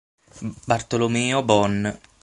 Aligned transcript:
Bartolomeo 0.67 1.43
Bon 1.43 1.93